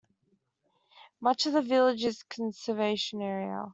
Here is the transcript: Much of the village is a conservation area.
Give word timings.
Much 1.21 1.45
of 1.45 1.53
the 1.53 1.61
village 1.61 2.03
is 2.03 2.21
a 2.23 2.33
conservation 2.35 3.21
area. 3.21 3.67